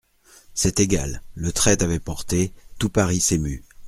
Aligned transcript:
C'est 0.55 0.79
égal, 0.79 1.21
le 1.35 1.51
trait 1.51 1.83
avait 1.83 1.99
porté, 1.99 2.53
tout 2.79 2.89
Paris 2.89 3.19
s'émut. 3.21 3.63